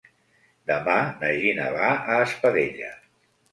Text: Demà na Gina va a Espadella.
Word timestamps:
Demà 0.71 0.95
na 1.19 1.29
Gina 1.43 1.69
va 1.77 1.91
a 1.93 2.19
Espadella. 2.25 2.93